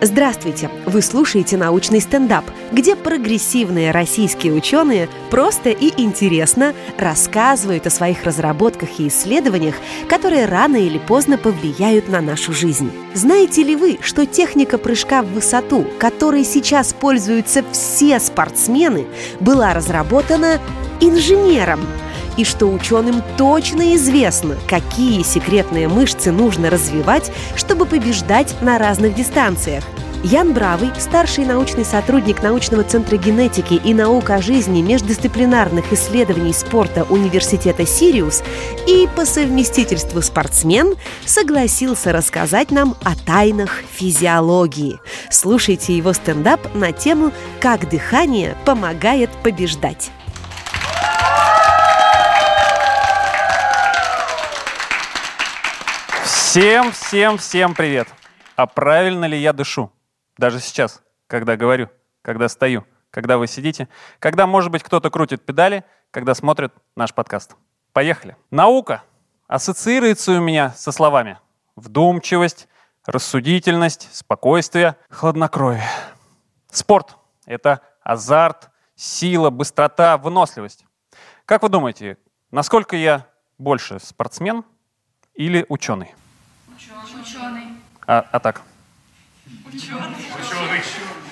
[0.00, 0.70] Здравствуйте!
[0.86, 9.00] Вы слушаете научный стендап, где прогрессивные российские ученые просто и интересно рассказывают о своих разработках
[9.00, 9.74] и исследованиях,
[10.08, 12.92] которые рано или поздно повлияют на нашу жизнь.
[13.14, 19.06] Знаете ли вы, что техника прыжка в высоту, которой сейчас пользуются все спортсмены,
[19.40, 20.60] была разработана
[21.00, 21.80] инженером?
[22.38, 29.84] И что ученым точно известно, какие секретные мышцы нужно развивать, чтобы побеждать на разных дистанциях.
[30.24, 37.04] Ян Бравый, старший научный сотрудник научного центра генетики и наук о жизни междисциплинарных исследований спорта
[37.04, 38.42] Университета Сириус
[38.88, 40.94] и по совместительству спортсмен,
[41.24, 44.98] согласился рассказать нам о тайнах физиологии.
[45.30, 47.30] Слушайте его стендап на тему
[47.60, 50.10] «Как дыхание помогает побеждать».
[56.48, 58.08] Всем, всем, всем привет!
[58.56, 59.92] А правильно ли я дышу?
[60.38, 61.90] Даже сейчас, когда говорю,
[62.22, 63.86] когда стою, когда вы сидите,
[64.18, 67.54] когда, может быть, кто-то крутит педали, когда смотрит наш подкаст.
[67.92, 68.34] Поехали.
[68.50, 69.02] Наука
[69.46, 71.38] ассоциируется у меня со словами
[71.76, 72.66] вдумчивость,
[73.04, 75.84] рассудительность, спокойствие, хладнокровие.
[76.70, 80.86] Спорт— это азарт, сила, быстрота, выносливость.
[81.44, 82.16] Как вы думаете,
[82.50, 83.26] насколько я
[83.58, 84.64] больше спортсмен
[85.34, 86.14] или ученый?
[86.78, 87.74] Ученый.
[88.06, 88.62] А, а так?
[89.66, 90.14] Ученый.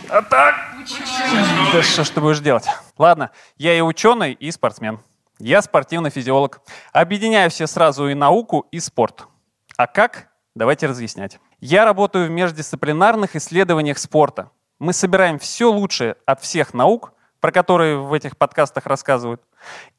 [0.08, 0.55] А так?
[0.83, 1.72] Ученый.
[1.72, 2.66] Да что ж ты будешь делать?
[2.98, 4.98] Ладно, я и ученый, и спортсмен.
[5.38, 6.61] Я спортивный физиолог.
[6.92, 9.28] Объединяю все сразу и науку, и спорт.
[9.77, 10.30] А как?
[10.56, 11.38] Давайте разъяснять.
[11.60, 14.50] Я работаю в междисциплинарных исследованиях спорта.
[14.81, 19.42] Мы собираем все лучшее от всех наук, про которые в этих подкастах рассказывают,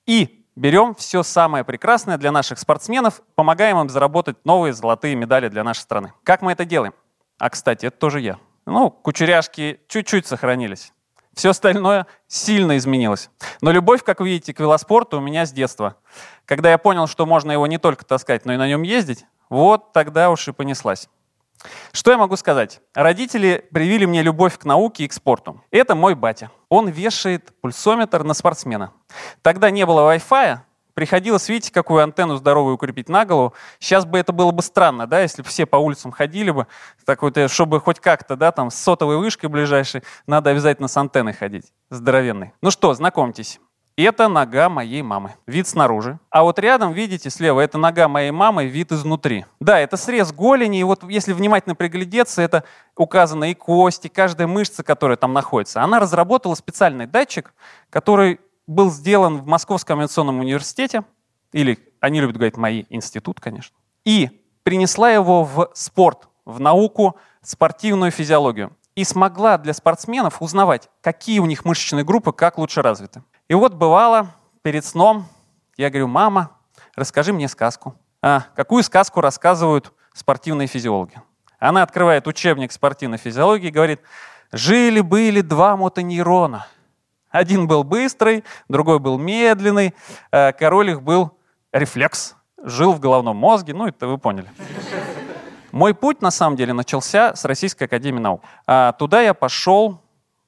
[0.05, 5.63] и берем все самое прекрасное для наших спортсменов, помогаем им заработать новые золотые медали для
[5.63, 6.13] нашей страны.
[6.23, 6.93] Как мы это делаем?
[7.37, 8.37] А, кстати, это тоже я.
[8.65, 10.91] Ну, кучеряшки чуть-чуть сохранились.
[11.35, 13.29] Все остальное сильно изменилось.
[13.61, 15.95] Но любовь, как вы видите, к велоспорту у меня с детства.
[16.45, 19.93] Когда я понял, что можно его не только таскать, но и на нем ездить, вот
[19.93, 21.07] тогда уж и понеслась.
[21.91, 22.81] Что я могу сказать?
[22.93, 25.61] Родители привили мне любовь к науке и к спорту.
[25.71, 26.51] Это мой батя.
[26.69, 28.91] Он вешает пульсометр на спортсмена.
[29.41, 30.59] Тогда не было Wi-Fi,
[30.97, 33.53] приходилось, видите, какую антенну здоровую укрепить на голову.
[33.77, 36.65] Сейчас бы это было бы странно, да, если бы все по улицам ходили бы,
[37.05, 40.97] так вот, э, чтобы хоть как-то, да, там, с сотовой вышкой ближайшей, надо обязательно с
[40.97, 42.53] антенной ходить, здоровенной.
[42.63, 43.59] Ну что, знакомьтесь,
[44.03, 45.33] это нога моей мамы.
[45.47, 46.19] Вид снаружи.
[46.29, 49.45] А вот рядом, видите, слева, это нога моей мамы, вид изнутри.
[49.59, 52.63] Да, это срез голени, и вот если внимательно приглядеться, это
[52.95, 55.81] указаны и кости, каждая мышца, которая там находится.
[55.81, 57.53] Она разработала специальный датчик,
[57.89, 61.03] который был сделан в Московском авиационном университете,
[61.51, 63.75] или они любят говорить «мои институт», конечно,
[64.05, 68.75] и принесла его в спорт, в науку, спортивную физиологию.
[68.95, 73.23] И смогла для спортсменов узнавать, какие у них мышечные группы, как лучше развиты.
[73.47, 74.27] И вот бывало,
[74.61, 75.25] перед сном
[75.77, 76.51] я говорю, мама,
[76.95, 77.95] расскажи мне сказку.
[78.21, 81.21] А, какую сказку рассказывают спортивные физиологи?
[81.59, 84.01] Она открывает учебник спортивной физиологии и говорит,
[84.51, 86.67] жили-были два мотонейрона–
[87.29, 89.93] один был быстрый, другой был медленный.
[90.31, 91.37] Э, король их был
[91.71, 94.49] рефлекс, жил в головном мозге, ну это вы поняли.
[95.71, 98.41] Мой путь, на самом деле, начался с Российской Академии Наук.
[98.65, 100.01] А туда я пошел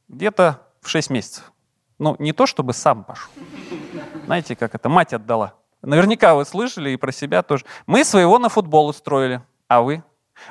[0.08, 1.52] где-то в 6 месяцев.
[2.00, 3.32] Ну, не то, чтобы сам пошел.
[4.26, 5.54] Знаете, как это, мать отдала.
[5.82, 7.66] Наверняка вы слышали и про себя тоже.
[7.86, 9.42] Мы своего на футбол устроили.
[9.68, 10.04] А вы?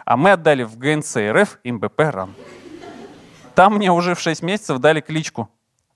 [0.04, 2.34] А мы отдали в ГНЦ РФ МБП РАН.
[3.54, 5.48] Там мне уже в 6 месяцев дали кличку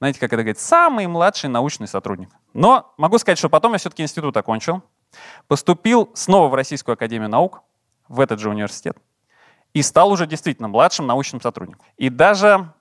[0.03, 2.29] знаете, как это говорит, самый младший научный сотрудник.
[2.55, 4.83] Но могу сказать, что потом я все-таки институт окончил,
[5.47, 7.63] поступил снова в Российскую Академию Наук,
[8.09, 8.97] в этот же университет,
[9.73, 11.87] и стал уже действительно младшим научным сотрудником.
[11.99, 12.73] И даже,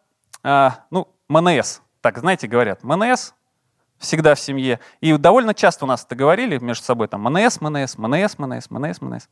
[0.44, 3.34] э, ну, МНС, так, знаете, говорят, МНС
[4.00, 4.80] всегда в семье.
[5.00, 9.02] И довольно часто у нас это говорили между собой, там, МНС, МНС, МНС, МНС, МНС,
[9.02, 9.30] МНС.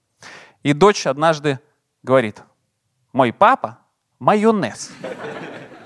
[0.62, 1.60] И дочь однажды
[2.04, 2.44] говорит,
[3.12, 3.80] мой папа
[4.20, 4.92] майонез.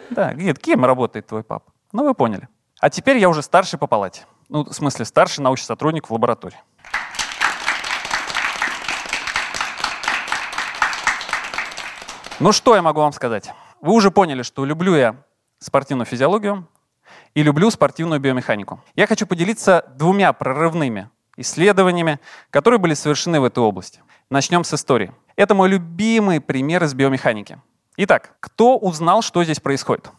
[0.09, 1.73] Да, говорит, кем работает твой папа?
[1.91, 2.47] Ну, вы поняли.
[2.79, 4.27] А теперь я уже старший по палате.
[4.47, 6.59] Ну, в смысле, старший научный сотрудник в лаборатории.
[12.39, 13.51] Ну, что я могу вам сказать?
[13.81, 15.15] Вы уже поняли, что люблю я
[15.57, 16.67] спортивную физиологию
[17.33, 18.81] и люблю спортивную биомеханику.
[18.95, 22.19] Я хочу поделиться двумя прорывными исследованиями,
[22.49, 24.01] которые были совершены в этой области.
[24.29, 25.13] Начнем с истории.
[25.35, 27.59] Это мой любимый пример из биомеханики.
[27.97, 30.11] Итак, кто узнал, что здесь происходит?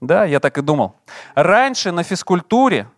[0.00, 0.96] Да, я так и думал.
[1.34, 2.88] Раньше на физкультуре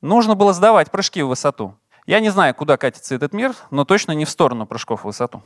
[0.00, 1.76] нужно было сдавать прыжки в высоту.
[2.06, 5.42] Я не знаю, куда катится этот мир, но точно не в сторону прыжков в высоту.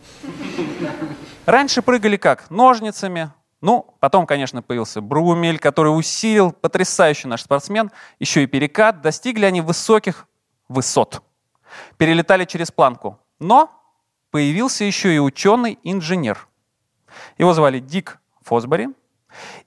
[1.46, 2.50] Раньше прыгали как?
[2.50, 3.32] Ножницами.
[3.60, 7.90] Ну, потом, конечно, появился Брумель, который усилил потрясающий наш спортсмен.
[8.18, 9.02] Еще и перекат.
[9.02, 10.26] Достигли они высоких
[10.68, 11.22] высот.
[11.98, 13.18] Перелетали через планку.
[13.38, 13.70] Но
[14.30, 16.48] появился еще и ученый-инженер.
[17.36, 18.88] Его звали Дик Фосбери.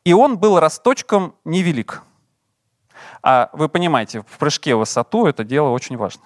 [0.03, 2.01] И он был росточком невелик.
[3.21, 6.23] А вы понимаете, в прыжке в высоту это дело очень важно.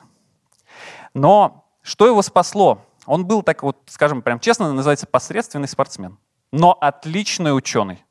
[1.14, 2.82] Но что его спасло?
[3.06, 6.18] Он был так вот, скажем, прям честно, называется посредственный спортсмен,
[6.52, 8.06] но отличный ученый,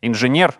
[0.00, 0.58] инженер,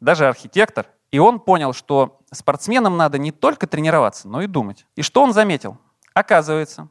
[0.00, 0.86] даже архитектор.
[1.10, 4.86] И он понял, что спортсменам надо не только тренироваться, но и думать.
[4.96, 5.78] И что он заметил?
[6.14, 6.88] Оказывается,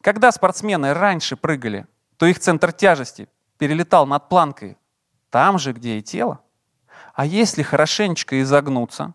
[0.00, 1.86] когда спортсмены раньше прыгали,
[2.16, 3.28] то их центр тяжести
[3.58, 4.76] перелетал над планкой
[5.30, 6.40] там же, где и тело.
[7.14, 9.14] А если хорошенечко изогнуться,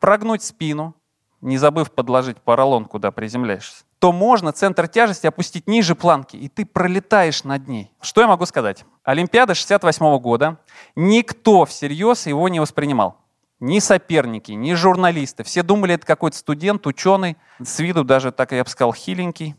[0.00, 0.94] прогнуть спину,
[1.40, 6.66] не забыв подложить поролон, куда приземляешься, то можно центр тяжести опустить ниже планки, и ты
[6.66, 7.90] пролетаешь над ней.
[8.00, 8.84] Что я могу сказать?
[9.04, 10.58] Олимпиада 68 года,
[10.94, 13.16] никто всерьез его не воспринимал.
[13.58, 15.42] Ни соперники, ни журналисты.
[15.42, 19.56] Все думали, это какой-то студент, ученый, с виду даже, так я бы сказал, хиленький.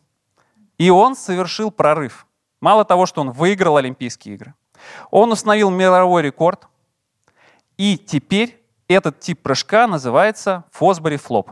[0.78, 2.28] И он совершил прорыв.
[2.62, 4.54] Мало того, что он выиграл Олимпийские игры,
[5.10, 6.68] он установил мировой рекорд,
[7.78, 11.52] и теперь этот тип прыжка называется Фосбери флоп.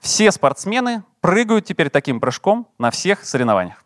[0.00, 3.84] Все спортсмены прыгают теперь таким прыжком на всех соревнованиях.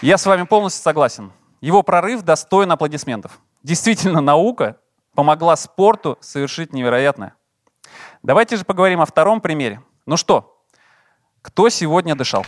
[0.00, 1.32] Я с вами полностью согласен.
[1.60, 3.40] Его прорыв достоин аплодисментов.
[3.64, 4.76] Действительно, наука
[5.14, 7.34] помогла спорту совершить невероятное.
[8.22, 9.82] Давайте же поговорим о втором примере.
[10.06, 10.62] Ну что,
[11.42, 12.44] кто сегодня дышал?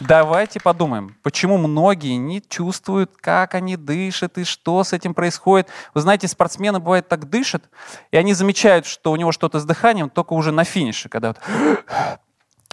[0.00, 5.68] Давайте подумаем, почему многие не чувствуют, как они дышат и что с этим происходит.
[5.92, 7.68] Вы знаете, спортсмены бывает так дышат,
[8.10, 11.34] и они замечают, что у него что-то с дыханием только уже на финише, когда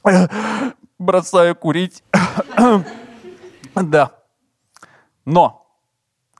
[0.03, 0.31] вот
[0.97, 2.01] бросаю курить.
[3.75, 4.11] да.
[5.25, 5.67] Но,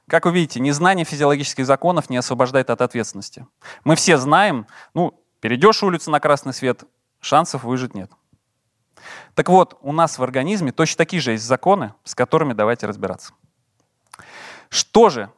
[0.07, 3.45] как вы видите, незнание физиологических законов не освобождает от ответственности.
[3.83, 6.85] Мы все знаем, ну, перейдешь улицу на красный свет,
[7.19, 8.09] шансов выжить нет.
[9.37, 13.33] Так вот, у нас в организме точно такие же есть законы, с которыми давайте разбираться.
[14.69, 15.31] Что же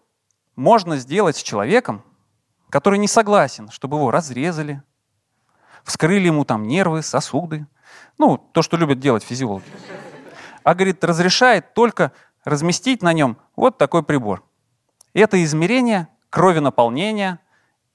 [0.55, 2.01] можно сделать с человеком,
[2.69, 4.81] который не согласен, чтобы его разрезали,
[5.83, 7.67] вскрыли ему там нервы, сосуды,
[8.17, 9.65] ну, то, что любят делать физиологи.
[10.63, 12.13] А, говорит, разрешает только
[12.45, 14.45] разместить на нем вот такой прибор.
[15.13, 17.41] Это измерение крови наполнения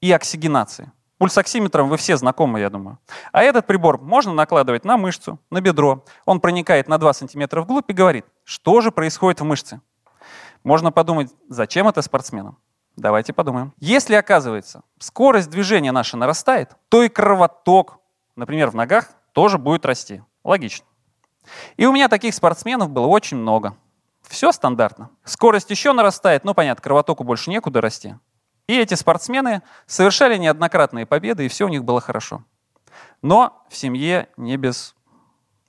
[0.03, 0.93] и оксигенации.
[1.19, 2.99] Пульсоксиметром вы все знакомы, я думаю.
[3.33, 6.05] А этот прибор можно накладывать на мышцу, на бедро.
[6.25, 9.81] Он проникает на 2 см вглубь и говорит, что же происходит в мышце.
[10.65, 12.59] Можно подумать, зачем это спортсменам?
[12.97, 13.73] Давайте подумаем.
[13.79, 17.99] Если, оказывается, скорость движения наша нарастает, то и кровоток,
[18.37, 20.23] например, в ногах, тоже будет расти.
[20.45, 20.87] Логично.
[21.77, 23.77] И у меня таких спортсменов было очень много.
[24.23, 25.11] Все стандартно.
[25.25, 28.15] Скорость еще нарастает, ну понятно, кровотоку больше некуда расти.
[28.67, 32.45] И эти спортсмены совершали неоднократные победы, и все у них было хорошо.
[33.21, 34.95] Но в семье не без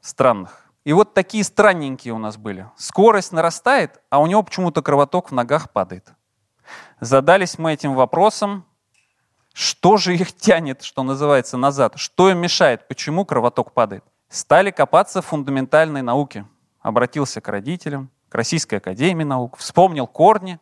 [0.02, 0.70] странных.
[0.86, 2.70] И вот такие странненькие у нас были.
[2.78, 6.14] Скорость нарастает, а у него почему-то кровоток в ногах падает.
[7.00, 8.66] Задались мы этим вопросом,
[9.54, 11.94] что же их тянет, что называется, назад?
[11.96, 12.88] Что им мешает?
[12.88, 14.04] Почему кровоток падает?
[14.30, 16.46] Стали копаться в фундаментальной науке.
[16.82, 20.60] Обратился к родителям, к Российской Академии Наук, вспомнил корни,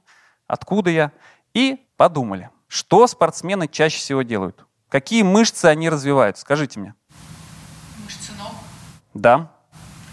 [0.48, 1.12] откуда я,
[1.54, 4.66] и подумали, что спортсмены чаще всего делают.
[4.90, 6.38] Какие мышцы они развивают?
[6.38, 6.96] Скажите мне.
[8.04, 8.52] Мышцы ног.
[9.14, 9.50] Да.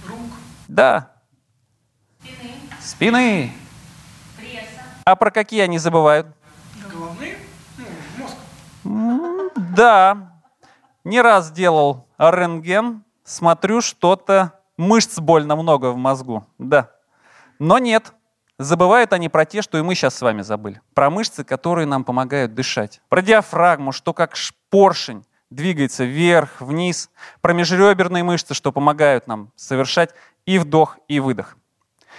[0.06, 0.16] Рук.
[0.68, 1.10] Да.
[2.22, 2.52] Спины.
[2.80, 3.52] Спины.
[4.36, 4.82] Пресса.
[5.04, 6.28] А про какие они забывают?
[6.92, 7.38] Головные.
[7.76, 7.84] Ну,
[8.18, 8.36] мозг.
[8.84, 10.40] М, Да.
[11.02, 16.46] Не раз делал рентген, смотрю, что-то мышц больно много в мозгу.
[16.56, 16.92] Да.
[17.58, 18.12] Но нет.
[18.60, 20.82] Забывают они про те, что и мы сейчас с вами забыли.
[20.92, 23.00] Про мышцы, которые нам помогают дышать.
[23.08, 24.34] Про диафрагму, что как
[24.68, 27.08] поршень двигается вверх, вниз.
[27.40, 30.10] Про межреберные мышцы, что помогают нам совершать
[30.44, 31.56] и вдох, и выдох.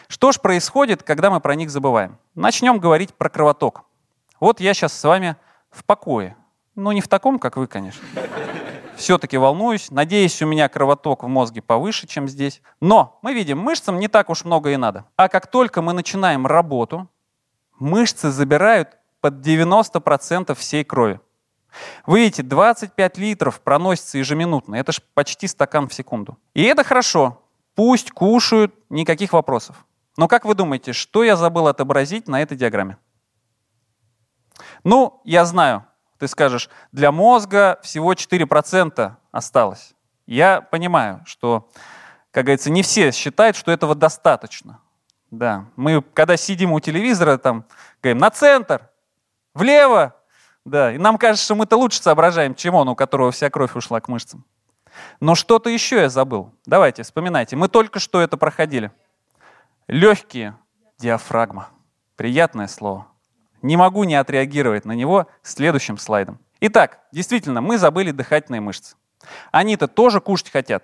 [0.07, 2.17] Что ж происходит, когда мы про них забываем?
[2.33, 3.83] Начнем говорить про кровоток.
[4.39, 5.35] Вот я сейчас с вами
[5.69, 6.35] в покое.
[6.73, 8.01] Ну, не в таком, как вы, конечно.
[9.01, 9.89] Все-таки волнуюсь.
[9.89, 12.61] Надеюсь, у меня кровоток в мозге повыше, чем здесь.
[12.79, 15.05] Но мы видим, мышцам не так уж много и надо.
[15.15, 17.09] А как только мы начинаем работу,
[17.79, 21.19] мышцы забирают под 90% всей крови.
[22.05, 24.75] Вы видите, 25 литров проносится ежеминутно.
[24.75, 26.37] Это ж почти стакан в секунду.
[26.53, 27.41] И это хорошо.
[27.73, 29.83] Пусть кушают, никаких вопросов.
[30.15, 32.97] Но как вы думаете, что я забыл отобразить на этой диаграмме?
[34.83, 35.87] Ну, я знаю,
[36.21, 39.95] ты скажешь, для мозга всего 4% осталось.
[40.27, 41.67] Я понимаю, что,
[42.29, 44.79] как говорится, не все считают, что этого достаточно.
[45.31, 47.65] Да, мы, когда сидим у телевизора, там,
[48.03, 48.87] говорим, на центр,
[49.55, 50.15] влево,
[50.63, 53.99] да, и нам кажется, что мы-то лучше соображаем, чем он, у которого вся кровь ушла
[53.99, 54.45] к мышцам.
[55.19, 56.53] Но что-то еще я забыл.
[56.67, 57.55] Давайте, вспоминайте.
[57.55, 58.91] Мы только что это проходили.
[59.87, 60.55] Легкие.
[60.99, 61.69] Диафрагма.
[62.15, 63.07] Приятное слово.
[63.61, 66.39] Не могу не отреагировать на него следующим слайдом.
[66.59, 68.95] Итак, действительно, мы забыли дыхательные мышцы.
[69.51, 70.83] Они-то тоже кушать хотят.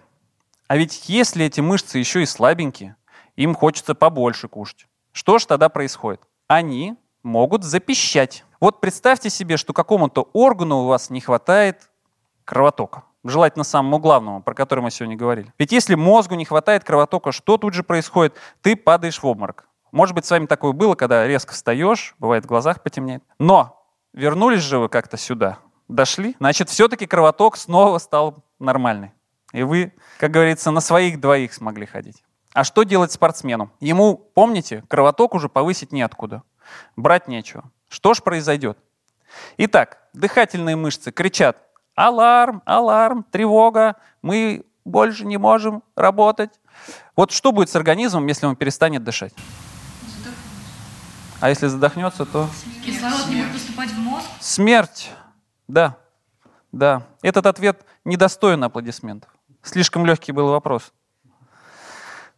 [0.67, 2.95] А ведь если эти мышцы еще и слабенькие,
[3.35, 4.87] им хочется побольше кушать.
[5.11, 6.21] Что же тогда происходит?
[6.47, 8.43] Они могут запищать.
[8.59, 11.89] Вот представьте себе, что какому-то органу у вас не хватает
[12.45, 13.03] кровотока.
[13.23, 15.53] Желательно самому главному, про который мы сегодня говорили.
[15.57, 18.35] Ведь если мозгу не хватает кровотока, что тут же происходит?
[18.61, 19.67] Ты падаешь в обморок.
[19.97, 23.23] Может быть, с вами такое было, когда резко встаешь, бывает в глазах потемнеет.
[23.39, 29.11] Но вернулись же вы как-то сюда, дошли, значит, все-таки кровоток снова стал нормальный.
[29.53, 32.23] И вы, как говорится, на своих двоих смогли ходить.
[32.53, 33.71] А что делать спортсмену?
[33.79, 36.43] Ему, помните, кровоток уже повысить неоткуда.
[36.95, 37.63] Брать нечего.
[37.89, 38.77] Что ж произойдет?
[39.57, 41.57] Итак, дыхательные мышцы кричат
[41.95, 42.61] «Аларм!
[42.65, 43.23] Аларм!
[43.31, 43.95] Тревога!
[44.21, 46.51] Мы больше не можем работать!»
[47.15, 49.33] Вот что будет с организмом, если он перестанет дышать?
[51.39, 52.49] А если задохнется, то...
[52.83, 54.25] Кислород не будет поступать в мозг?
[54.39, 55.11] Смерть.
[55.67, 55.97] Да.
[56.71, 57.03] Да.
[57.21, 59.29] Этот ответ недостоин аплодисментов.
[59.61, 60.93] Слишком легкий был вопрос.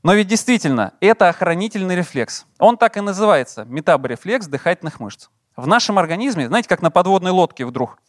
[0.04, 2.46] Но ведь действительно, это охранительный рефлекс.
[2.58, 5.30] Он так и называется– метаборефлекс дыхательных мышц.
[5.56, 8.00] В нашем организме, знаете, как на подводной лодке вдруг.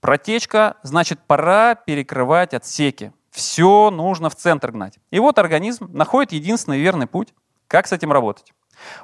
[0.00, 3.12] Протечка, значит, пора перекрывать отсеки.
[3.30, 4.98] Все нужно в центр гнать.
[5.10, 7.32] И вот организм находит единственный верный путь,
[7.66, 8.52] как с этим работать.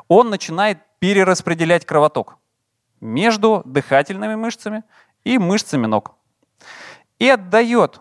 [0.09, 2.39] Он начинает перераспределять кровоток
[3.01, 4.85] между дыхательными мышцами
[5.25, 6.15] и мышцами ног.
[7.19, 8.01] И отдает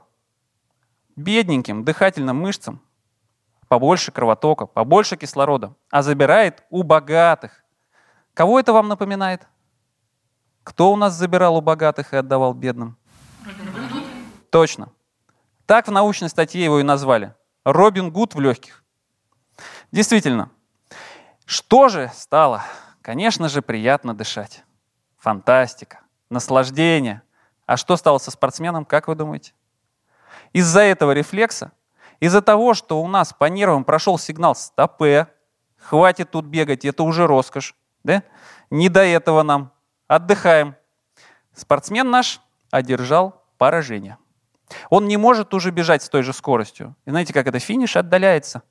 [1.16, 2.82] бедненьким дыхательным мышцам
[3.68, 7.64] побольше кровотока, побольше кислорода, а забирает у богатых.
[8.34, 9.48] Кого это вам напоминает?
[10.64, 12.98] Кто у нас забирал у богатых и отдавал бедным?
[14.52, 14.90] Точно.
[15.66, 17.34] Так в научной статье его и назвали.
[17.66, 18.84] Робин Гуд в легких.
[19.92, 20.52] Действительно,
[21.48, 22.62] что же стало?
[23.02, 24.66] Конечно же, приятно дышать.
[25.18, 27.22] Фантастика, наслаждение.
[27.66, 29.54] А что стало со спортсменом, как вы думаете?
[30.52, 31.72] Из-за этого рефлекса,
[32.20, 35.28] из-за того, что у нас по нервам прошел сигнал «стопе»,
[35.78, 38.24] хватит тут бегать, это уже роскошь, да?
[38.70, 39.72] Не до этого нам.
[40.10, 40.76] Отдыхаем.
[41.56, 44.18] Спортсмен наш одержал поражение.
[44.90, 46.94] Он не может уже бежать с той же скоростью.
[47.06, 48.64] И знаете, как это финиш отдаляется?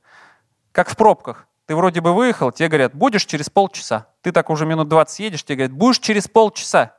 [0.73, 1.47] Как в пробках.
[1.67, 4.09] Ты вроде бы выехал, тебе говорят, будешь через полчаса.
[4.23, 6.97] Ты так уже минут 20 едешь, тебе говорят, будешь через полчаса.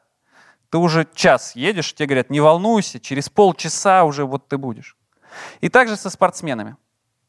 [0.70, 4.98] Ты уже час едешь, тебе говорят, не волнуйся, через полчаса уже вот ты будешь.
[5.62, 6.76] И также со спортсменами.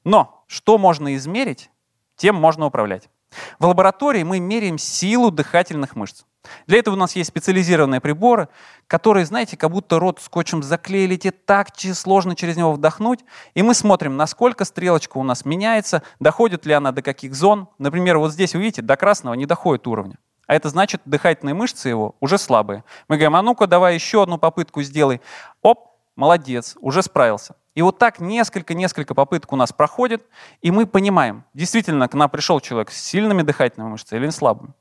[0.02, 1.70] Но что можно измерить,
[2.16, 3.08] тем можно управлять.
[3.58, 6.24] В лаборатории мы меряем силу дыхательных мышц.
[6.66, 8.48] Для этого у нас есть специализированные приборы,
[8.86, 13.20] которые, знаете, как будто рот скотчем заклеили, тебе так сложно через него вдохнуть.
[13.54, 17.68] И мы смотрим, насколько стрелочка у нас меняется, доходит ли она до каких зон.
[17.78, 20.16] Например, вот здесь, вы видите, до красного не доходит уровня.
[20.46, 22.82] А это значит, дыхательные мышцы его уже слабые.
[23.08, 25.20] Мы говорим, а ну-ка давай еще одну попытку сделай.
[25.60, 27.54] Оп, молодец, уже справился.
[27.78, 30.26] И вот так несколько-несколько попыток у нас проходит,
[30.62, 34.72] и мы понимаем, действительно к нам пришел человек с сильными дыхательными мышцами или слабыми.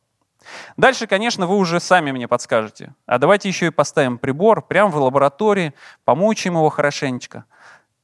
[0.77, 2.95] Дальше, конечно, вы уже сами мне подскажете.
[3.05, 5.75] А давайте еще и поставим прибор прямо в лаборатории,
[6.05, 7.45] помучаем его хорошенечко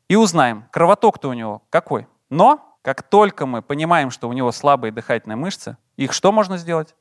[0.10, 2.06] и узнаем, кровоток-то у него какой.
[2.30, 6.94] Но как только мы понимаем, что у него слабые дыхательные мышцы, их что можно сделать?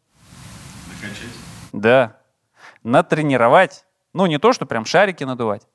[0.88, 1.28] Накачать.
[1.74, 2.16] Да.
[2.84, 3.84] Натренировать.
[4.14, 5.66] Ну, не то, что прям шарики надувать,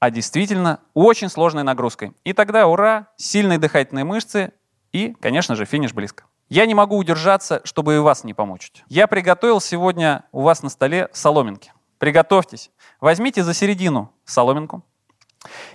[0.00, 2.12] а действительно очень сложной нагрузкой.
[2.24, 4.52] И тогда, ура, сильные дыхательные мышцы
[4.92, 6.24] и, конечно же, финиш близко.
[6.48, 8.72] Я не могу удержаться, чтобы и вас не помочь.
[8.88, 11.72] Я приготовил сегодня у вас на столе соломинки.
[11.98, 12.70] Приготовьтесь.
[13.00, 14.82] Возьмите за середину соломинку.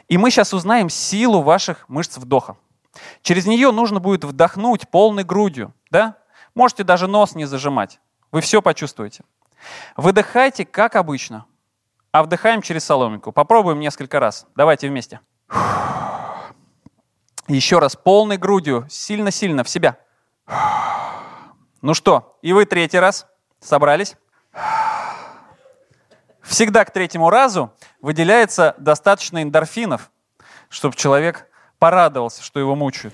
[0.09, 2.57] И мы сейчас узнаем силу ваших мышц вдоха.
[3.21, 5.73] Через нее нужно будет вдохнуть полной грудью.
[5.91, 6.17] Да?
[6.55, 7.99] Можете даже нос не зажимать.
[8.31, 9.23] Вы все почувствуете.
[9.95, 11.45] Выдыхайте, как обычно.
[12.15, 13.33] А вдыхаем через соломинку.
[13.33, 14.47] Попробуем несколько раз.
[14.55, 15.19] Давайте вместе.
[17.49, 19.97] Еще раз полной грудью, сильно-сильно в себя.
[21.81, 23.27] Ну что, и вы третий раз
[23.59, 24.15] собрались?
[26.41, 30.09] Всегда к третьему разу выделяется достаточно эндорфинов,
[30.69, 33.13] чтобы человек порадовался, что его мучают.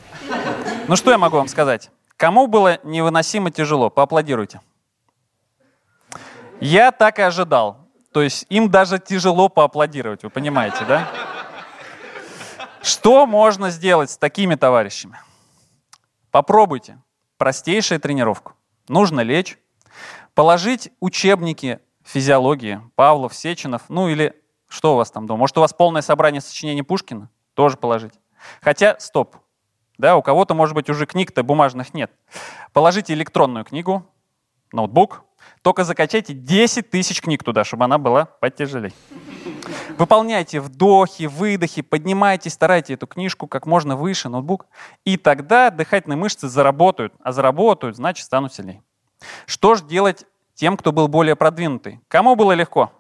[0.87, 1.89] Ну что я могу вам сказать?
[2.17, 3.89] Кому было невыносимо тяжело?
[3.89, 4.61] Поаплодируйте.
[6.59, 7.80] Я так и ожидал.
[8.11, 11.07] То есть им даже тяжело поаплодировать, вы понимаете, да?
[12.81, 15.19] Что можно сделать с такими товарищами?
[16.31, 17.01] Попробуйте.
[17.37, 18.53] Простейшая тренировка.
[18.87, 19.57] Нужно лечь,
[20.33, 24.35] положить учебники физиологии, Павлов, Сеченов, ну или
[24.67, 25.39] что у вас там дома?
[25.39, 27.29] Может, у вас полное собрание сочинений Пушкина?
[27.53, 28.13] Тоже положить.
[28.61, 29.35] Хотя, стоп.
[29.97, 32.11] Да, у кого-то, может быть, уже книг-то бумажных нет.
[32.73, 34.05] Положите электронную книгу,
[34.71, 35.23] ноутбук,
[35.61, 38.93] только закачайте 10 тысяч книг туда, чтобы она была потяжелее.
[39.97, 44.65] Выполняйте вдохи, выдохи, поднимайте, старайте эту книжку как можно выше, ноутбук.
[45.05, 48.81] И тогда дыхательные мышцы заработают, а заработают, значит, станут сильнее.
[49.45, 50.25] Что же делать
[50.55, 51.99] тем, кто был более продвинутый?
[52.07, 52.91] Кому было легко?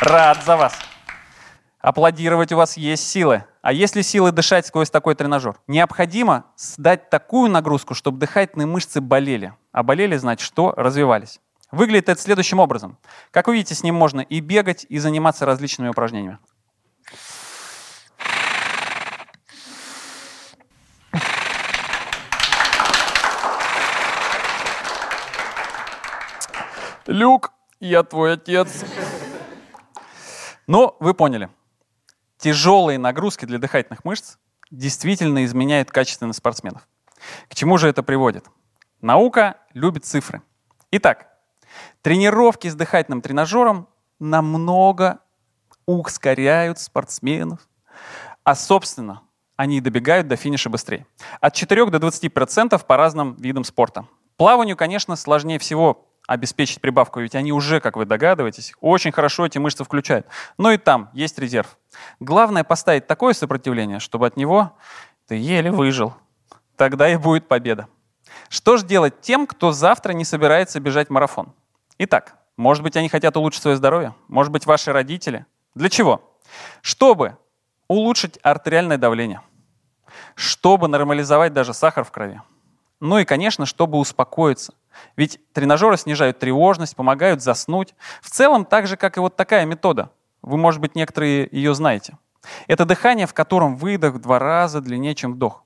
[0.00, 0.78] Рад за вас.
[1.80, 3.44] Аплодировать у вас есть силы.
[3.64, 5.56] А есть ли силы дышать сквозь такой тренажер?
[5.68, 6.44] Необходимо
[6.76, 9.54] дать такую нагрузку, чтобы дыхательные мышцы болели.
[9.72, 10.74] А болели, значит, что?
[10.76, 11.40] Развивались.
[11.70, 12.98] Выглядит это следующим образом.
[13.30, 16.38] Как вы видите, с ним можно и бегать, и заниматься различными упражнениями.
[27.06, 28.84] Люк, я твой отец.
[30.66, 31.48] Но вы поняли.
[32.44, 34.36] Тяжелые нагрузки для дыхательных мышц
[34.70, 36.86] действительно изменяют качественность спортсменов.
[37.48, 38.44] К чему же это приводит?
[39.00, 40.42] Наука любит цифры.
[40.90, 41.26] Итак,
[42.02, 45.20] тренировки с дыхательным тренажером намного
[45.86, 47.66] ускоряют спортсменов,
[48.42, 49.22] а, собственно,
[49.56, 51.06] они добегают до финиша быстрее.
[51.40, 54.06] От 4 до 20% по разным видам спорта.
[54.36, 59.58] Плаванию, конечно, сложнее всего обеспечить прибавку, ведь они уже, как вы догадываетесь, очень хорошо эти
[59.58, 60.26] мышцы включают.
[60.58, 61.76] Но и там есть резерв.
[62.20, 64.72] Главное поставить такое сопротивление, чтобы от него
[65.26, 66.14] ты еле выжил.
[66.76, 67.88] Тогда и будет победа.
[68.48, 71.52] Что же делать тем, кто завтра не собирается бежать марафон?
[71.98, 74.14] Итак, может быть, они хотят улучшить свое здоровье?
[74.28, 75.46] Может быть, ваши родители?
[75.74, 76.38] Для чего?
[76.82, 77.36] Чтобы
[77.88, 79.40] улучшить артериальное давление,
[80.34, 82.40] чтобы нормализовать даже сахар в крови.
[83.00, 84.74] Ну и, конечно, чтобы успокоиться.
[85.16, 87.94] Ведь тренажеры снижают тревожность, помогают заснуть.
[88.22, 90.10] В целом, так же, как и вот такая метода.
[90.42, 92.18] Вы, может быть, некоторые ее знаете.
[92.66, 95.62] Это дыхание, в котором выдох в два раза длиннее, чем вдох.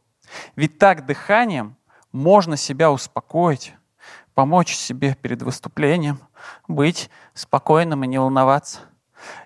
[0.56, 1.76] Ведь так дыханием
[2.12, 3.74] можно себя успокоить,
[4.34, 6.20] помочь себе перед выступлением,
[6.68, 8.80] быть спокойным и не волноваться.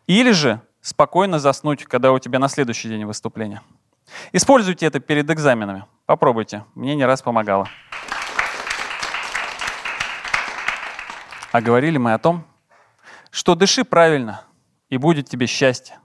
[0.07, 3.62] Или же спокойно заснуть, когда у тебя на следующий день выступление.
[4.33, 5.87] Используйте это перед экзаменами.
[6.07, 6.64] Попробуйте.
[6.75, 7.68] Мне не раз помогало.
[11.53, 12.47] А говорили мы о том,
[13.31, 14.43] что дыши правильно,
[14.88, 15.99] и будет тебе счастье.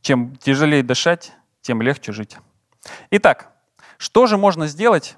[0.00, 2.36] Чем тяжелее дышать, тем легче жить.
[3.10, 3.52] Итак,
[3.98, 5.16] что же можно сделать?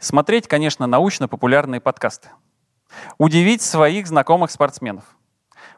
[0.00, 2.28] Смотреть, конечно, научно-популярные подкасты.
[3.18, 5.04] Удивить своих знакомых спортсменов.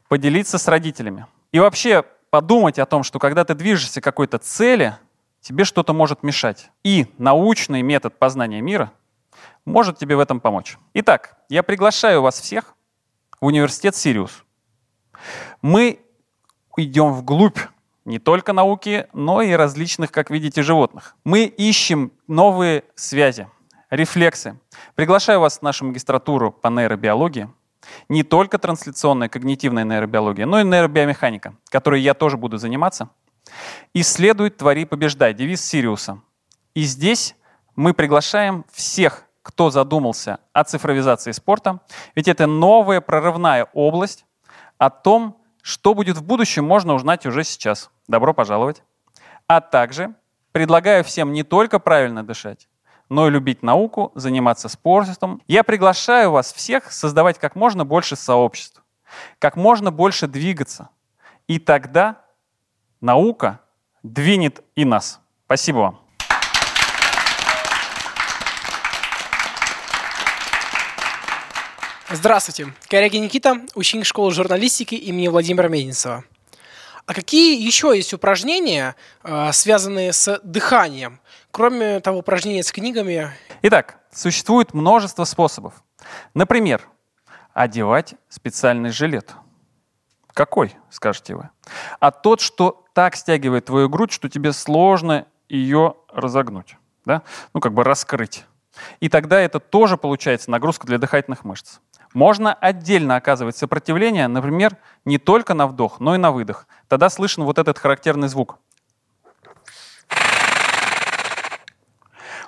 [0.09, 1.27] Поделиться с родителями.
[1.53, 4.97] И вообще подумать о том, что когда ты движешься к какой-то цели,
[5.42, 6.71] тебе что-то может мешать.
[6.83, 8.92] И научный метод познания мира
[9.64, 10.78] может тебе в этом помочь.
[10.94, 12.74] Итак, я приглашаю вас всех
[13.40, 14.44] в университет Сириус.
[15.62, 16.00] Мы
[16.76, 17.59] идем вглубь
[18.04, 21.16] не только науки, но и различных, как видите, животных.
[21.24, 23.48] Мы ищем новые связи,
[23.90, 24.59] рефлексы.
[24.94, 27.48] Приглашаю вас в нашу магистратуру по нейробиологии.
[28.09, 33.11] Не только трансляционная когнитивная нейробиология, но и нейробиомеханика, которой я тоже буду заниматься–
[33.94, 35.35] Исследуй, твори, побеждай.
[35.35, 36.20] Девиз Сириуса.
[36.74, 37.35] И здесь
[37.74, 41.78] мы приглашаем всех, кто задумался о цифровизации спорта,
[42.16, 44.26] ведь это новая прорывная область
[44.76, 47.90] о том, что будет в будущем, можно узнать уже сейчас.
[48.09, 48.82] Добро пожаловать.
[49.46, 50.16] А также
[50.50, 52.68] предлагаю всем не только правильно дышать,
[53.09, 55.40] но и любить науку, заниматься спортом.
[55.46, 58.82] Я приглашаю вас всех создавать как можно больше сообществ,
[59.38, 60.88] как можно больше двигаться.
[61.46, 62.20] И тогда
[63.00, 63.61] наука
[64.02, 65.20] двинет и нас.
[65.44, 66.06] Спасибо вам.
[72.18, 72.72] Здравствуйте.
[72.88, 76.24] Коряги Никита, ученик школы журналистики имени Владимира Мединцева.
[77.05, 83.31] А какие еще есть упражнения, э, связанные с дыханием, кроме того упражнения с книгами?
[83.61, 85.74] Итак, существует множество способов.
[86.33, 86.88] Например,
[87.52, 89.35] одевать специальный жилет.
[90.33, 91.50] Какой, скажете вы?
[92.00, 97.22] А тот, что так стягивает твою грудь, что тебе сложно ее разогнуть, да?
[97.52, 98.46] ну как бы раскрыть.
[99.00, 101.79] И тогда это тоже получается нагрузка для дыхательных мышц.
[102.16, 106.66] Можно отдельно оказывать сопротивление, например, не только на вдох, но и на выдох.
[106.88, 108.57] Тогда слышен вот этот характерный звук.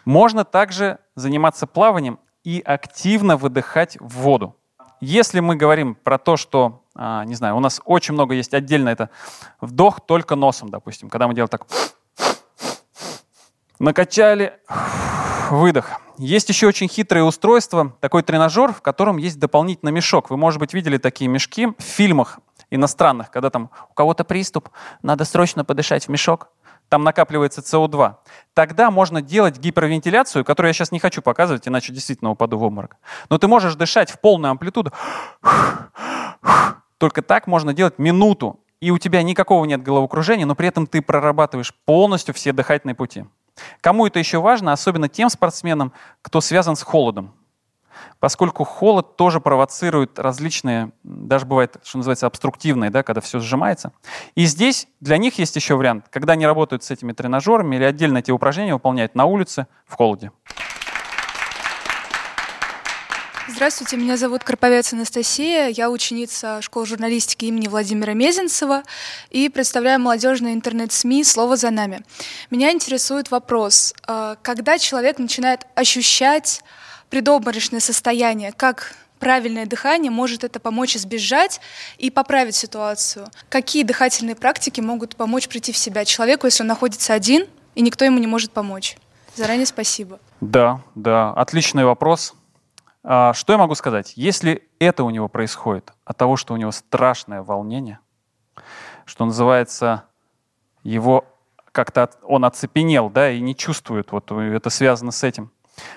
[0.06, 4.56] Можно также заниматься плаванием и активно выдыхать в воду.
[5.02, 8.88] Если мы говорим про то, что, а, не знаю, у нас очень много есть отдельно
[8.88, 9.10] это
[9.60, 11.66] вдох только носом, допустим, когда мы делаем так,
[13.78, 14.58] накачали,
[15.50, 16.00] выдох.
[16.18, 20.30] Есть еще очень хитрое устройство, такой тренажер, в котором есть дополнительный мешок.
[20.30, 24.68] Вы, может быть, видели такие мешки в фильмах иностранных, когда там у кого-то приступ,
[25.00, 26.50] надо срочно подышать в мешок,
[26.88, 28.16] там накапливается СО2.
[28.52, 32.96] Тогда можно делать гипервентиляцию, которую я сейчас не хочу показывать, иначе действительно упаду в обморок.
[33.30, 34.92] Но ты можешь дышать в полную амплитуду.
[36.98, 41.00] Только так можно делать минуту, и у тебя никакого нет головокружения, но при этом ты
[41.00, 43.24] прорабатываешь полностью все дыхательные пути.
[43.80, 45.92] Кому это еще важно, особенно тем спортсменам,
[46.22, 47.34] кто связан с холодом
[48.20, 53.92] поскольку холод тоже провоцирует различные, даже бывает, что называется, обструктивные, да, когда все сжимается.
[54.34, 58.18] И здесь для них есть еще вариант, когда они работают с этими тренажерами или отдельно
[58.18, 60.32] эти упражнения выполняют на улице в холоде.
[63.50, 68.82] Здравствуйте, меня зовут Карповец Анастасия, я ученица школы журналистики имени Владимира Мезенцева
[69.30, 72.04] и представляю молодежные интернет-СМИ «Слово за нами».
[72.50, 76.62] Меня интересует вопрос, а, когда человек начинает ощущать
[77.08, 81.62] предобморочное состояние, как правильное дыхание может это помочь избежать
[81.96, 83.28] и поправить ситуацию.
[83.48, 88.04] Какие дыхательные практики могут помочь прийти в себя человеку, если он находится один и никто
[88.04, 88.98] ему не может помочь?
[89.34, 90.20] Заранее спасибо.
[90.42, 92.34] Да, да, отличный вопрос.
[93.10, 94.12] А, что я могу сказать?
[94.16, 98.00] Если это у него происходит от того, что у него страшное волнение,
[99.06, 100.04] что называется,
[100.82, 101.24] его
[101.72, 105.50] как-то он оцепенел, да, и не чувствует, вот это связано с этим,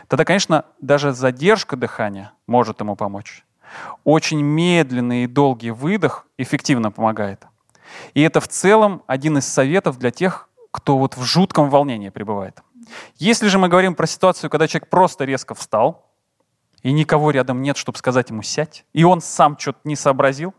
[0.08, 3.46] тогда, конечно, даже задержка дыхания может ему помочь.
[4.06, 7.46] Очень медленный и долгий выдох эффективно помогает.
[8.14, 12.64] И это в целом один из советов для тех, кто вот в жутком волнении пребывает.
[13.18, 16.11] Если же мы говорим про ситуацию, когда человек просто резко встал,
[16.84, 20.54] и никого рядом нет, чтобы сказать ему «сядь», и он сам что-то не сообразил,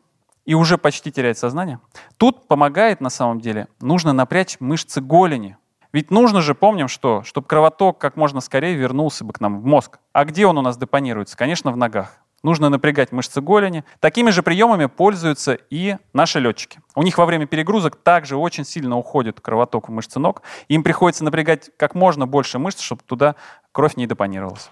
[0.44, 1.78] и уже почти теряет сознание,
[2.16, 5.56] тут помогает на самом деле, нужно напрячь мышцы голени,
[5.92, 9.66] ведь нужно же, помним, что, чтобы кровоток как можно скорее вернулся бы к нам в
[9.66, 9.98] мозг.
[10.14, 11.36] А где он у нас депонируется?
[11.36, 12.16] Конечно, в ногах.
[12.42, 13.84] Нужно напрягать мышцы голени.
[14.00, 16.80] Такими же приемами пользуются и наши летчики.
[16.96, 20.42] У них во время перегрузок также очень сильно уходит кровоток в мышцы ног.
[20.68, 23.36] Им приходится напрягать как можно больше мышц, чтобы туда
[23.70, 24.70] кровь не депонировалась.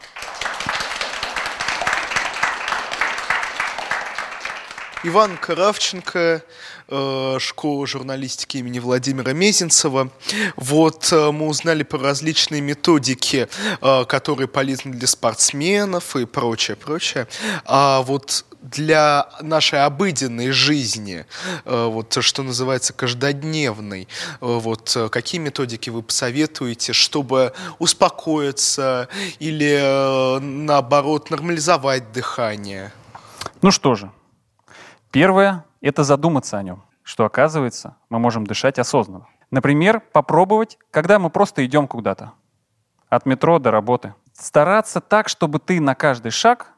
[5.02, 6.42] Иван Кравченко,
[6.88, 10.10] э, школа журналистики имени Владимира Мезенцева.
[10.56, 13.48] Вот э, мы узнали про различные методики,
[13.80, 17.28] э, которые полезны для спортсменов и прочее, прочее.
[17.64, 21.24] А вот для нашей обыденной жизни,
[21.64, 24.06] вот что называется каждодневной,
[24.40, 29.08] вот какие методики вы посоветуете, чтобы успокоиться
[29.38, 32.92] или наоборот нормализовать дыхание?
[33.62, 34.10] Ну что же,
[35.11, 39.27] Первое— это задуматься о нем, что, оказывается, мы можем дышать осознанно.
[39.51, 42.33] Например, попробовать, когда мы просто идем куда-то,
[43.09, 44.14] от метро до работы.
[44.33, 46.73] Стараться так, чтобы ты на каждый шаг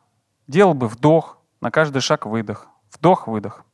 [0.46, 3.64] делал бы вдох, на каждый шаг выдох, вдох-выдох.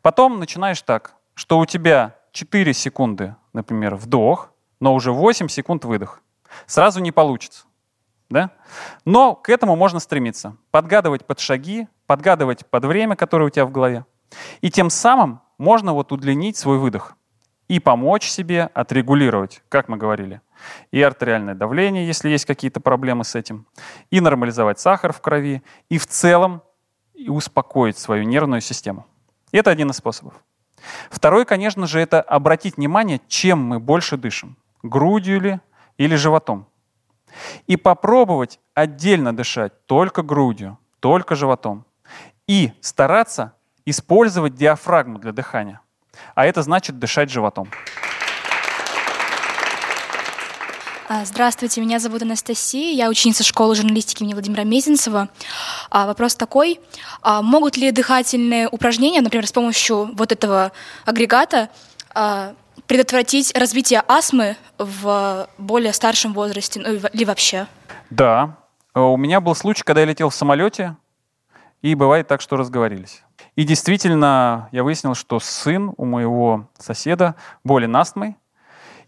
[0.00, 6.20] Потом начинаешь так, что у тебя 4 секунды, например, вдох, но уже 8 секунд выдох.
[6.66, 7.64] Сразу не получится.
[8.30, 8.52] Да?
[9.04, 10.56] Но к этому можно стремиться.
[10.70, 14.04] Подгадывать под шаги, подгадывать под время, которое у тебя в голове.
[14.60, 17.16] И тем самым можно вот удлинить свой выдох
[17.68, 20.40] и помочь себе отрегулировать, как мы говорили,
[20.90, 23.66] и артериальное давление, если есть какие-то проблемы с этим,
[24.10, 26.62] и нормализовать сахар в крови, и в целом
[27.14, 29.06] и успокоить свою нервную систему.
[29.52, 30.34] Это один из способов.
[31.10, 34.56] Второй, конечно же, это обратить внимание, чем мы больше дышим.
[34.82, 35.60] Грудью ли
[35.96, 36.66] или животом.
[37.66, 41.86] И попробовать отдельно дышать только грудью, только животом.
[42.46, 43.54] И стараться
[43.86, 45.80] использовать диафрагму для дыхания.
[46.34, 47.70] А это значит дышать животом.
[51.08, 55.28] А, здравствуйте, меня зовут Анастасия, я ученица школы журналистики имени Владимира Мезенцева.
[55.90, 56.80] А, вопрос такой,
[57.22, 60.72] а, могут ли дыхательные упражнения, например, с помощью вот этого
[61.04, 61.70] агрегата,
[62.86, 67.66] предотвратить развитие астмы в более старшем возрасте ну, или вообще?
[68.10, 68.58] Да,
[68.94, 70.96] у меня был случай, когда я летел в самолете,
[71.84, 73.22] и бывает так, что разговорились.
[73.56, 78.36] И действительно, я выяснил, что сын у моего соседа болен астмой,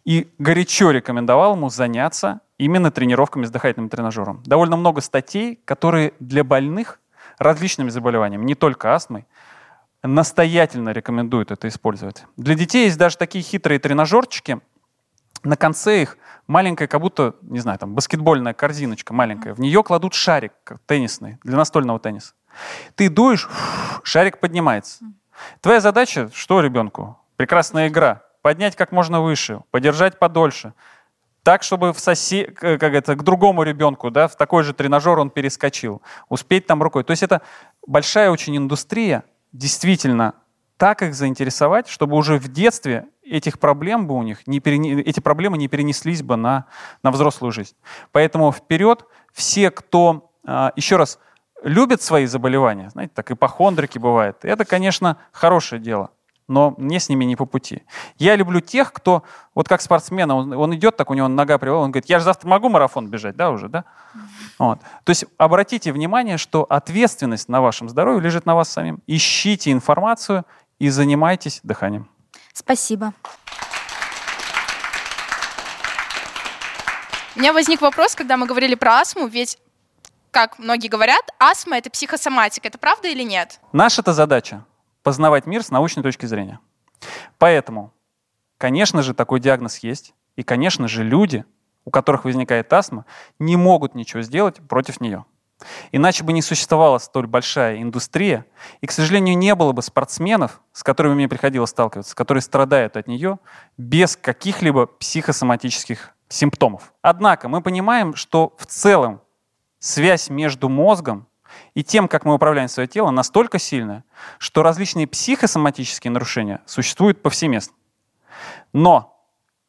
[0.05, 4.43] и горячо рекомендовал ему заняться именно тренировками с дыхательным тренажером.
[4.45, 7.01] Довольно много статей, которые для больных
[7.39, 9.25] различными заболеваниями, не только астмой,
[10.03, 12.27] настоятельно рекомендуют это использовать.
[12.37, 14.61] Для детей есть даже такие хитрые тренажерчики,
[15.45, 19.55] на конце их маленькая, как будто, не знаю, там, баскетбольная корзиночка маленькая.
[19.55, 20.53] В нее кладут шарик
[20.87, 22.35] теннисный для настольного тенниса.
[22.95, 23.49] Ты дуешь,
[24.03, 25.05] шарик поднимается.
[25.61, 27.19] Твоя задача, что ребенку?
[27.37, 28.23] Прекрасная игра.
[28.43, 30.73] Поднять как можно выше, подержать подольше.
[31.43, 32.47] Так, чтобы в сосе...
[32.47, 36.03] как это, к другому ребенку, да, в такой же тренажер он перескочил.
[36.29, 37.05] Успеть там рукой.
[37.05, 37.43] То есть это
[37.87, 40.35] большая очень индустрия, действительно
[40.77, 45.01] так их заинтересовать, чтобы уже в детстве этих проблем бы у них, не перене...
[45.03, 46.67] эти проблемы не перенеслись бы на,
[47.03, 47.75] на взрослую жизнь.
[48.13, 51.19] Поэтому вперед все, кто, а, еще раз,
[51.63, 56.11] любит свои заболевания, знаете, так ипохондрики бывает, это, конечно, хорошее дело,
[56.49, 57.83] но мне с ними не по пути.
[58.19, 61.81] Я люблю тех, кто, вот как спортсмен, он, он идет, так у него нога привела,
[61.81, 63.85] он говорит, я же завтра могу марафон бежать, да, уже, да?
[64.59, 64.81] Вот.
[65.05, 69.01] То есть обратите внимание, что ответственность на вашем здоровье лежит на вас самим.
[69.07, 70.45] Ищите информацию
[70.79, 72.09] и занимайтесь дыханием.
[72.57, 73.13] Спасибо.
[77.35, 79.59] У меня возник вопрос, когда мы говорили про астму, ведь,
[80.31, 82.67] как многие говорят, астма— это психосоматика.
[82.69, 83.61] Это правда или нет?
[83.73, 84.65] Наша-то задача—
[85.03, 86.59] познавать мир с научной точки зрения.
[87.37, 87.93] Поэтому,
[88.57, 90.15] конечно же, такой диагноз есть.
[90.37, 91.45] И, конечно же, люди,
[91.85, 93.05] у которых возникает астма,
[93.39, 95.27] не могут ничего сделать против нее.
[95.91, 98.45] Иначе бы не существовала столь большая индустрия,
[98.81, 103.07] и, к сожалению, не было бы спортсменов, с которыми мне приходилось сталкиваться, которые страдают от
[103.07, 103.39] нее
[103.77, 106.93] без каких-либо психосоматических симптомов.
[107.03, 109.23] Однако мы понимаем, что в целом
[109.79, 111.27] связь между мозгом
[111.75, 114.05] и тем, как мы управляем свое тело, настолько сильная,
[114.39, 117.75] что различные психосоматические нарушения существуют повсеместно.
[118.73, 119.27] Но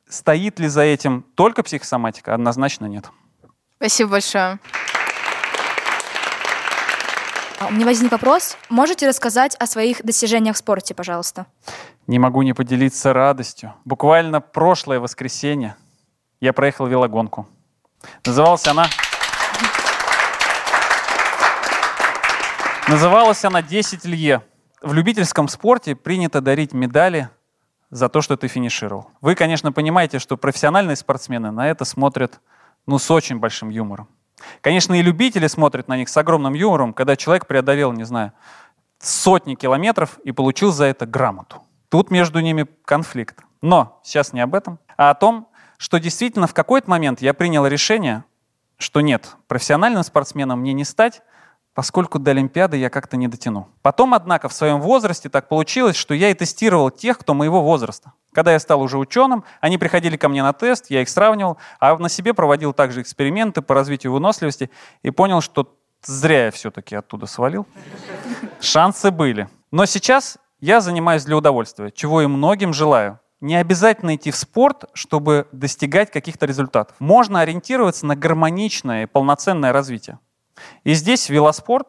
[0.09, 2.33] стоит ли за этим только психосоматика?
[2.33, 3.09] Однозначно нет.
[3.77, 4.59] Спасибо большое.
[7.59, 8.55] У меня возник вопрос.
[8.69, 11.47] Можете рассказать о своих достижениях в спорте, пожалуйста?
[12.05, 13.73] Не могу не поделиться радостью.
[13.83, 15.75] Буквально прошлое воскресенье
[16.39, 17.47] я проехал велогонку.
[18.25, 18.87] Называлась она...
[22.87, 24.43] Называлась она «10 лье».
[24.81, 27.29] В любительском спорте принято дарить медали
[27.89, 29.09] за то, что ты финишировал.
[29.19, 32.39] Вы, конечно, понимаете, что профессиональные спортсмены на это смотрят
[32.85, 34.07] ну, с очень большим юмором.
[34.61, 38.33] Конечно, и любители смотрят на них с огромным юмором, когда человек преодолел, не знаю,
[38.99, 41.63] сотни километров и получил за это грамоту.
[41.89, 43.43] Тут между ними конфликт.
[43.61, 45.47] Но сейчас не об этом, а о том,
[45.77, 48.23] что действительно в какой-то момент я принял решение,
[48.77, 51.21] что нет, профессиональным спортсменом мне не стать,
[51.77, 53.67] поскольку до Олимпиады я как-то не дотяну.
[53.83, 58.13] Потом, однако, в своем возрасте так получилось, что я и тестировал тех, кто моего возраста.
[58.33, 61.95] Когда я стал уже ученым, они приходили ко мне на тест, я их сравнивал, а
[61.95, 64.71] на себе проводил также эксперименты по развитию выносливости
[65.03, 65.71] и понял, что
[66.03, 67.67] зря я все-таки оттуда свалил.
[68.59, 69.47] Шансы были.
[69.69, 73.19] Но сейчас я занимаюсь для удовольствия, чего и многим желаю.
[73.39, 76.95] Не обязательно идти в спорт, чтобы достигать каких-то результатов.
[76.97, 80.17] Можно ориентироваться на гармоничное и полноценное развитие.
[80.83, 81.87] И здесь велоспорт,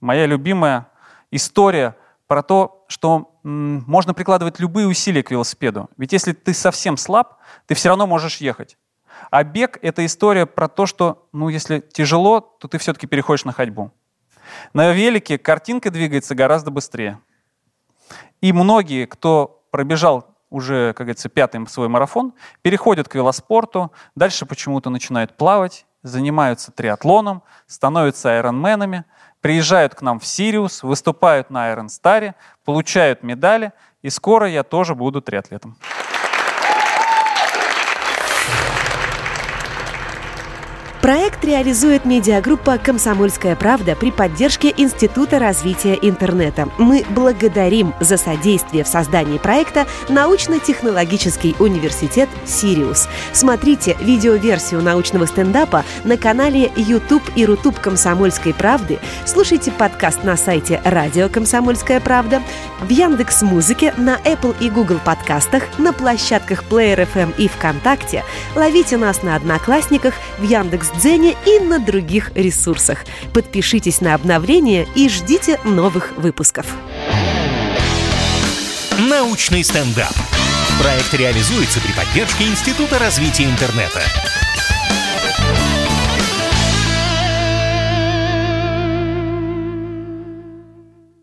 [0.00, 0.88] моя любимая
[1.30, 5.88] история про то, что можно прикладывать любые усилия к велосипеду.
[5.96, 8.76] Ведь если ты совсем слаб, ты все равно можешь ехать.
[9.30, 13.52] А бег— это история про то, что, ну, если тяжело, то ты все-таки переходишь на
[13.52, 13.92] ходьбу.
[14.72, 17.20] На велике картинка двигается гораздо быстрее.
[18.40, 24.88] И многие, кто пробежал уже, как говорится, пятый свой марафон, переходят к велоспорту, дальше почему-то
[24.90, 29.04] начинают плавать, занимаются триатлоном, становятся айронменами—
[29.40, 32.34] приезжают к нам в Сириус, выступают на Star,
[32.64, 35.76] получают медали, и скоро я тоже буду триатлетом.
[41.38, 46.68] Проект реализует медиагруппа «Комсомольская правда» при поддержке Института развития интернета.
[46.78, 53.08] Мы благодарим за содействие в создании проекта научно-технологический университет «Сириус».
[53.32, 60.80] Смотрите видеоверсию научного стендапа на канале YouTube и Рутуб «Комсомольской правды», слушайте подкаст на сайте
[60.84, 62.42] «Радио Комсомольская правда»,
[62.80, 68.24] в Яндекс Музыке, на Apple и Google подкастах, на площадках Player FM и ВКонтакте,
[68.54, 70.90] ловите нас на Одноклассниках, в Яндекс
[71.28, 73.04] Яндекс.Дзене и на других ресурсах.
[73.32, 76.66] Подпишитесь на обновления и ждите новых выпусков.
[78.98, 80.12] Научный стендап.
[80.80, 84.02] Проект реализуется при поддержке Института развития интернета.